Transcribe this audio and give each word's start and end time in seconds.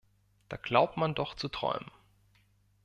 Da 0.49 0.57
glaubt 0.57 0.97
man 0.97 1.13
doch 1.13 1.35
zu 1.35 1.47
träumen! 1.47 1.91